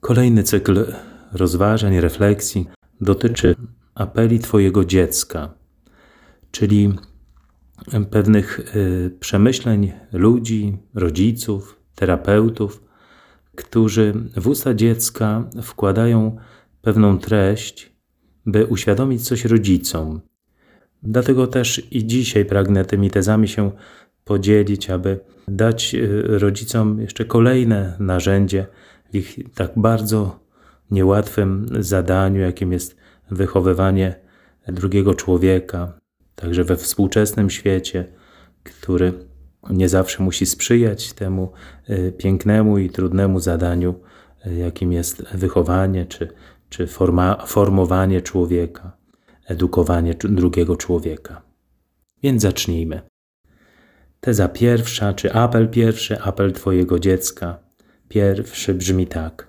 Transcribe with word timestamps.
Kolejny 0.00 0.42
cykl 0.42 0.92
rozważań, 1.32 2.00
refleksji 2.00 2.68
dotyczy 3.00 3.54
apeli 3.94 4.38
Twojego 4.38 4.84
dziecka, 4.84 5.54
czyli 6.50 6.92
pewnych 8.10 8.76
y, 8.76 9.10
przemyśleń 9.20 9.92
ludzi, 10.12 10.78
rodziców, 10.94 11.80
terapeutów, 11.94 12.82
którzy 13.54 14.14
w 14.36 14.46
usta 14.46 14.74
dziecka 14.74 15.44
wkładają 15.62 16.36
pewną 16.82 17.18
treść, 17.18 17.92
by 18.46 18.66
uświadomić 18.66 19.28
coś 19.28 19.44
rodzicom. 19.44 20.20
Dlatego 21.02 21.46
też 21.46 21.82
i 21.90 22.06
dzisiaj 22.06 22.44
pragnę 22.44 22.84
tymi 22.84 23.10
tezami 23.10 23.48
się 23.48 23.72
podzielić, 24.24 24.90
aby 24.90 25.20
dać 25.48 25.94
y, 25.94 26.22
rodzicom 26.38 27.00
jeszcze 27.00 27.24
kolejne 27.24 27.96
narzędzie 27.98 28.66
w 29.12 29.14
ich 29.14 29.38
tak 29.54 29.72
bardzo 29.76 30.40
niełatwym 30.90 31.66
zadaniu, 31.78 32.40
jakim 32.40 32.72
jest 32.72 32.96
wychowywanie 33.30 34.14
drugiego 34.68 35.14
człowieka, 35.14 35.92
także 36.34 36.64
we 36.64 36.76
współczesnym 36.76 37.50
świecie, 37.50 38.12
który 38.62 39.12
nie 39.70 39.88
zawsze 39.88 40.22
musi 40.22 40.46
sprzyjać 40.46 41.12
temu 41.12 41.52
y, 41.90 42.12
pięknemu 42.18 42.78
i 42.78 42.90
trudnemu 42.90 43.40
zadaniu, 43.40 43.94
y, 44.46 44.54
jakim 44.54 44.92
jest 44.92 45.22
wychowanie 45.34 46.06
czy, 46.06 46.28
czy 46.68 46.86
forma, 46.86 47.46
formowanie 47.46 48.20
człowieka, 48.20 48.96
edukowanie 49.46 50.14
drugiego 50.14 50.76
człowieka. 50.76 51.42
Więc 52.22 52.42
zacznijmy. 52.42 53.00
Teza 54.20 54.48
pierwsza, 54.48 55.14
czy 55.14 55.32
apel 55.32 55.68
pierwszy, 55.68 56.20
apel 56.20 56.52
Twojego 56.52 56.98
dziecka. 56.98 57.65
Pierwszy 58.08 58.74
brzmi 58.74 59.06
tak: 59.06 59.48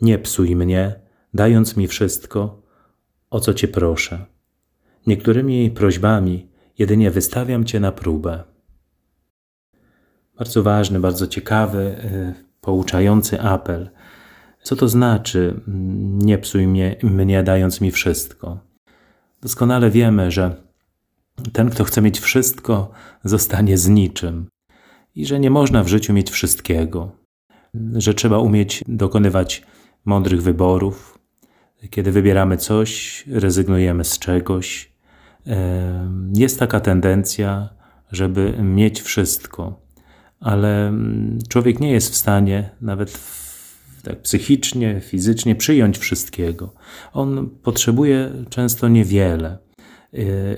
Nie 0.00 0.18
psuj 0.18 0.56
mnie, 0.56 1.00
dając 1.34 1.76
mi 1.76 1.88
wszystko, 1.88 2.62
o 3.30 3.40
co 3.40 3.54
Cię 3.54 3.68
proszę. 3.68 4.26
Niektórymi 5.06 5.70
prośbami 5.70 6.48
jedynie 6.78 7.10
wystawiam 7.10 7.64
Cię 7.64 7.80
na 7.80 7.92
próbę. 7.92 8.44
Bardzo 10.38 10.62
ważny, 10.62 11.00
bardzo 11.00 11.26
ciekawy, 11.26 11.78
y, 11.78 12.34
pouczający 12.60 13.40
apel. 13.40 13.90
Co 14.62 14.76
to 14.76 14.88
znaczy, 14.88 15.60
mm, 15.68 16.18
nie 16.18 16.38
psuj 16.38 16.66
mnie, 16.66 16.96
mnie 17.02 17.42
dając 17.42 17.80
mi 17.80 17.90
wszystko? 17.90 18.58
Doskonale 19.42 19.90
wiemy, 19.90 20.30
że 20.30 20.56
ten, 21.52 21.70
kto 21.70 21.84
chce 21.84 22.02
mieć 22.02 22.20
wszystko, 22.20 22.90
zostanie 23.24 23.78
z 23.78 23.88
niczym 23.88 24.46
i 25.14 25.26
że 25.26 25.40
nie 25.40 25.50
można 25.50 25.84
w 25.84 25.88
życiu 25.88 26.12
mieć 26.12 26.30
wszystkiego, 26.30 27.12
że 27.96 28.14
trzeba 28.14 28.38
umieć 28.38 28.84
dokonywać 28.88 29.62
mądrych 30.04 30.42
wyborów. 30.42 31.18
Kiedy 31.90 32.12
wybieramy 32.12 32.56
coś, 32.56 33.24
rezygnujemy 33.26 34.04
z 34.04 34.18
czegoś. 34.18 34.92
Jest 36.34 36.58
taka 36.58 36.80
tendencja, 36.80 37.68
żeby 38.12 38.54
mieć 38.62 39.02
wszystko, 39.02 39.80
ale 40.40 40.92
człowiek 41.48 41.80
nie 41.80 41.92
jest 41.92 42.12
w 42.12 42.16
stanie 42.16 42.70
nawet 42.80 43.20
tak 44.02 44.22
psychicznie, 44.22 45.00
fizycznie 45.00 45.54
przyjąć 45.56 45.98
wszystkiego. 45.98 46.72
On 47.12 47.50
potrzebuje 47.62 48.30
często 48.50 48.88
niewiele. 48.88 49.58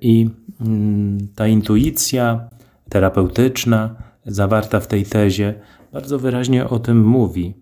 I 0.00 0.30
mm, 0.60 1.18
ta 1.34 1.46
intuicja 1.46 2.48
terapeutyczna 2.88 3.94
zawarta 4.26 4.80
w 4.80 4.86
tej 4.86 5.04
tezie 5.04 5.54
bardzo 5.92 6.18
wyraźnie 6.18 6.68
o 6.68 6.78
tym 6.78 7.04
mówi, 7.04 7.54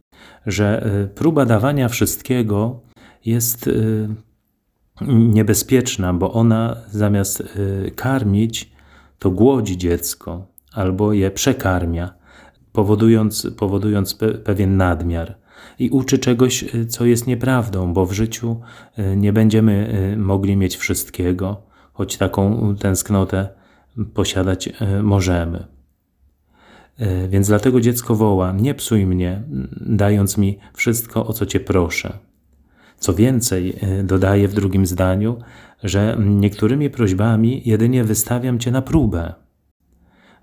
że 0.47 0.87
y, 1.05 1.09
próba 1.09 1.45
dawania 1.45 1.89
wszystkiego 1.89 2.81
jest 3.25 3.67
y, 3.67 4.09
niebezpieczna, 5.09 6.15
bo 6.15 6.33
ona 6.33 6.77
zamiast 6.91 7.41
y, 7.41 7.93
karmić, 7.97 8.73
to 9.19 9.31
głodzi 9.31 9.79
dziecko 9.79 10.47
albo 10.73 11.13
je 11.13 11.31
przekarmia, 11.31 12.15
powodując, 12.73 13.47
powodując 13.57 14.19
pewien 14.45 14.77
nadmiar 14.77 15.35
i 15.79 15.91
uczy 15.91 16.19
czegoś, 16.19 16.65
co 16.89 17.05
jest 17.05 17.27
nieprawdą, 17.27 17.93
bo 17.93 18.07
w 18.07 18.13
życiu 18.13 18.61
nie 19.17 19.33
będziemy 19.33 20.15
mogli 20.19 20.57
mieć 20.57 20.77
wszystkiego 20.77 21.63
choć 21.93 22.17
taką 22.17 22.75
tęsknotę 22.77 23.49
posiadać 24.15 24.69
e, 24.69 25.03
możemy. 25.03 25.80
E, 27.01 27.29
więc 27.29 27.49
dlatego 27.49 27.81
dziecko 27.81 28.15
woła: 28.15 28.53
Nie 28.53 28.75
psuj 28.75 29.07
mnie, 29.07 29.43
dając 29.81 30.39
mi 30.39 30.59
wszystko, 30.75 31.27
o 31.27 31.33
co 31.33 31.47
cię 31.47 31.61
proszę. 31.61 32.19
Co 32.99 33.15
więcej, 33.15 33.77
e, 33.81 34.03
dodaje 34.03 34.49
w 34.49 34.55
drugim 34.55 34.87
zdaniu, 34.87 35.37
że 35.83 36.17
niektórymi 36.21 36.91
prośbami 36.91 37.63
jedynie 37.65 38.05
wystawiam 38.05 38.59
cię 38.59 38.71
na 38.71 38.83
próbę. 38.83 39.35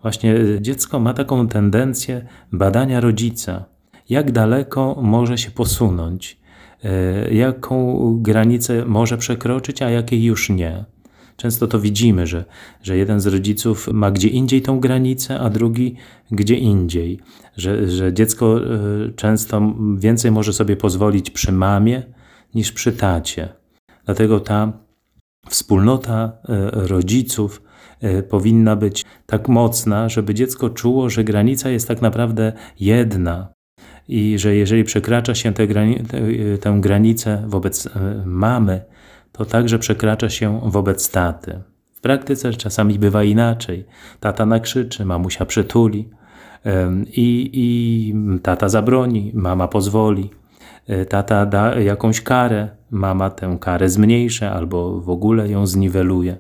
Właśnie 0.02 0.36
dziecko 0.62 1.00
ma 1.00 1.14
taką 1.14 1.48
tendencję 1.48 2.28
badania 2.52 3.00
rodzica, 3.00 3.66
jak 4.10 4.32
daleko 4.32 5.00
może 5.02 5.38
się 5.38 5.52
posunąć, 5.52 6.40
jaką 7.32 7.98
granicę 8.22 8.86
może 8.86 9.18
przekroczyć, 9.18 9.82
a 9.82 9.90
jakiej 9.90 10.24
już 10.24 10.50
nie. 10.50 10.86
Często 11.38 11.68
to 11.68 11.80
widzimy, 11.80 12.28
że, 12.28 12.46
że 12.84 12.98
jeden 12.98 13.20
z 13.20 13.28
rodziców 13.28 13.88
ma 13.94 14.12
gdzie 14.12 14.28
indziej 14.28 14.62
tą 14.62 14.80
granicę, 14.80 15.40
a 15.40 15.50
drugi 15.50 15.96
gdzie 16.32 16.56
indziej. 16.56 17.20
Że, 17.58 17.90
że 17.90 18.14
dziecko 18.14 18.60
e, 18.60 19.12
często 19.16 19.76
więcej 19.98 20.32
może 20.32 20.54
sobie 20.54 20.76
pozwolić 20.76 21.32
przy 21.32 21.52
mamie 21.52 22.04
niż 22.56 22.72
przy 22.72 22.92
tacie. 22.92 23.50
Dlatego 24.06 24.40
ta 24.40 24.74
wspólnota 25.50 26.32
e, 26.50 26.72
rodziców 26.72 27.62
e, 28.02 28.24
powinna 28.24 28.76
być 28.76 29.06
tak 29.26 29.48
mocna, 29.48 30.10
żeby 30.10 30.34
dziecko 30.34 30.70
czuło, 30.70 31.10
że 31.10 31.24
granica 31.24 31.70
jest 31.70 31.88
tak 31.88 32.02
naprawdę 32.02 32.54
jedna. 32.80 33.54
I 34.08 34.40
że 34.40 34.56
jeżeli 34.56 34.84
przekracza 34.84 35.36
się 35.36 35.54
tę, 35.54 35.68
grani 35.68 36.00
tę 36.62 36.78
granicę 36.82 37.44
wobec 37.48 37.90
mamy, 38.26 38.82
to 39.38 39.46
także 39.46 39.80
przekracza 39.80 40.30
się 40.30 40.60
wobec 40.64 41.12
taty. 41.12 41.60
W 41.94 42.02
praktyce 42.02 42.54
czasami 42.54 43.00
bywa 43.00 43.24
inaczej. 43.24 43.86
Tata 44.20 44.46
nakrzyczy, 44.46 45.06
mamusia 45.06 45.46
przytuli 45.46 46.10
i, 47.06 47.50
i 47.54 48.14
tata 48.40 48.70
zabroni, 48.70 49.32
mama 49.34 49.68
pozwoli. 49.68 50.30
E, 50.88 51.06
tata 51.06 51.46
da 51.46 51.80
jakąś 51.80 52.22
karę, 52.22 52.70
mama 52.92 53.30
tę 53.30 53.58
karę 53.62 53.90
zmniejszy 53.90 54.48
albo 54.48 55.02
w 55.02 55.10
ogóle 55.10 55.50
ją 55.50 55.68
zniweluje. 55.68 56.38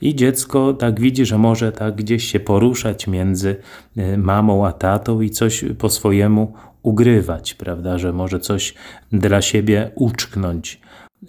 I 0.00 0.14
dziecko 0.14 0.72
tak 0.72 1.00
widzi, 1.00 1.26
że 1.26 1.38
może 1.38 1.72
tak 1.72 1.94
gdzieś 1.94 2.24
się 2.24 2.40
poruszać 2.40 3.06
między 3.06 3.56
e, 3.96 4.16
mamą 4.16 4.66
a 4.66 4.72
tatą 4.72 5.20
i 5.20 5.30
coś 5.30 5.64
po 5.78 5.88
swojemu 5.88 6.52
ugrywać, 6.82 7.54
prawda, 7.54 7.98
że 7.98 8.12
może 8.12 8.40
coś 8.40 8.74
dla 9.12 9.42
siebie 9.42 9.90
uczknąć. 9.94 10.80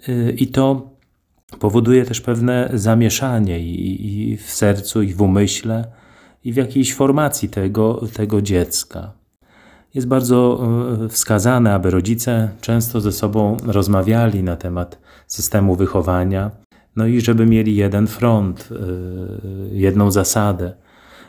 E, 0.08 0.30
I 0.30 0.46
to 0.46 0.90
powoduje 1.58 2.04
też 2.04 2.20
pewne 2.20 2.70
zamieszanie 2.74 3.60
i, 3.60 4.30
i 4.32 4.36
w 4.36 4.50
sercu, 4.50 5.02
i 5.02 5.12
w 5.12 5.22
umyśle, 5.22 5.84
i 6.44 6.52
w 6.52 6.56
jakiejś 6.56 6.94
formacji 6.94 7.48
tego, 7.48 8.00
tego 8.14 8.42
dziecka. 8.42 9.12
Jest 9.94 10.08
bardzo 10.08 10.60
e, 11.04 11.08
wskazane, 11.08 11.74
aby 11.74 11.90
rodzice 11.90 12.48
często 12.60 13.00
ze 13.00 13.12
sobą 13.12 13.56
rozmawiali 13.66 14.42
na 14.42 14.56
temat 14.56 14.98
systemu 15.26 15.76
wychowania, 15.76 16.50
no 16.96 17.06
i 17.06 17.20
żeby 17.20 17.46
mieli 17.46 17.76
jeden 17.76 18.06
front, 18.06 18.68
e, 18.72 18.76
jedną 19.72 20.10
zasadę. 20.10 20.72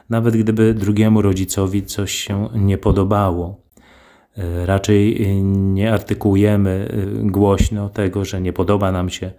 Nawet 0.09 0.38
gdyby 0.38 0.73
drugiemu 0.73 1.21
rodzicowi 1.21 1.85
coś 1.85 2.11
się 2.11 2.49
nie 2.55 2.77
podobało, 2.77 3.61
e, 4.38 4.65
raczej 4.65 5.27
nie 5.43 5.93
artykułujemy 5.93 6.88
głośno 7.24 7.89
tego, 7.89 8.25
że 8.25 8.41
nie 8.41 8.53
podoba 8.53 8.91
nam 8.91 9.09
się 9.09 9.31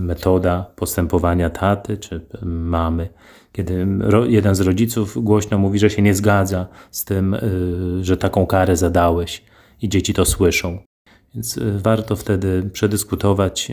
metoda 0.00 0.66
postępowania 0.76 1.50
taty 1.50 1.96
czy 1.96 2.26
mamy, 2.42 3.08
kiedy 3.52 3.86
jeden 4.28 4.54
z 4.54 4.60
rodziców 4.60 5.24
głośno 5.24 5.58
mówi, 5.58 5.78
że 5.78 5.90
się 5.90 6.02
nie 6.02 6.14
zgadza 6.14 6.66
z 6.90 7.04
tym, 7.04 7.34
y, 7.34 8.04
że 8.04 8.16
taką 8.16 8.46
karę 8.46 8.76
zadałeś 8.76 9.44
i 9.82 9.88
dzieci 9.88 10.14
to 10.14 10.24
słyszą. 10.24 10.78
Więc 11.34 11.56
y, 11.56 11.78
warto 11.78 12.16
wtedy 12.16 12.70
przedyskutować 12.72 13.72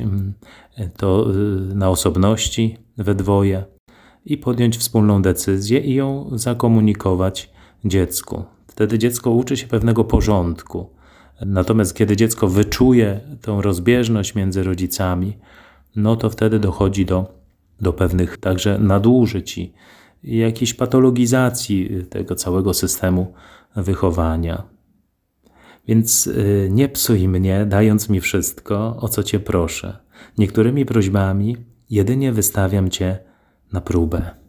to 0.97 1.27
na 1.73 1.89
osobności 1.89 2.77
we 2.97 3.15
dwoje 3.15 3.63
i 4.25 4.37
podjąć 4.37 4.77
wspólną 4.77 5.21
decyzję 5.21 5.79
i 5.79 5.93
ją 5.93 6.29
zakomunikować 6.33 7.51
dziecku. 7.85 8.43
Wtedy 8.67 8.99
dziecko 8.99 9.31
uczy 9.31 9.57
się 9.57 9.67
pewnego 9.67 10.03
porządku. 10.03 10.89
Natomiast 11.45 11.95
kiedy 11.95 12.15
dziecko 12.15 12.47
wyczuje 12.47 13.19
tą 13.41 13.61
rozbieżność 13.61 14.35
między 14.35 14.63
rodzicami, 14.63 15.37
no 15.95 16.15
to 16.15 16.29
wtedy 16.29 16.59
dochodzi 16.59 17.05
do, 17.05 17.33
do 17.81 17.93
pewnych 17.93 18.37
także 18.37 18.79
nadużyć 18.79 19.57
i 19.57 19.73
jakiejś 20.23 20.73
patologizacji 20.73 21.89
tego 22.09 22.35
całego 22.35 22.73
systemu 22.73 23.33
wychowania. 23.75 24.63
Więc 25.87 26.27
y, 26.27 26.69
nie 26.71 26.89
psuj 26.89 27.27
mnie, 27.27 27.65
dając 27.65 28.09
mi 28.09 28.21
wszystko, 28.21 28.97
o 28.99 29.07
co 29.07 29.23
Cię 29.23 29.39
proszę. 29.39 29.97
Niektórymi 30.37 30.85
prośbami 30.85 31.57
jedynie 31.89 32.31
wystawiam 32.31 32.89
Cię 32.89 33.19
na 33.71 33.81
próbę. 33.81 34.46